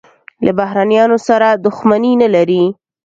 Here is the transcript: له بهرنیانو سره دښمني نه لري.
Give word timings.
له 0.45 0.51
بهرنیانو 0.59 1.17
سره 1.27 1.47
دښمني 1.65 2.13
نه 2.21 2.27
لري. 2.35 2.63